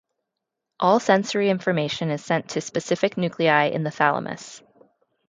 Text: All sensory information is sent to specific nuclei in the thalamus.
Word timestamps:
All 0.79 0.99
sensory 0.99 1.51
information 1.51 2.09
is 2.09 2.25
sent 2.25 2.49
to 2.49 2.61
specific 2.61 3.17
nuclei 3.17 3.65
in 3.65 3.83
the 3.83 3.91
thalamus. 3.91 4.63